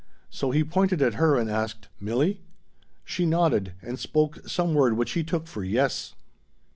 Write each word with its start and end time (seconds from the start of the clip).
So 0.31 0.49
he 0.49 0.63
pointed 0.63 0.99
at 1.03 1.13
her 1.21 1.35
and 1.37 1.47
asked, 1.47 1.87
"Milli?" 2.01 2.39
She 3.05 3.23
nodded, 3.23 3.73
and 3.83 3.99
spoke 3.99 4.49
some 4.49 4.73
word 4.73 4.93
which 4.97 5.11
he 5.11 5.23
took 5.23 5.45
for 5.45 5.63
"yes." 5.63 6.15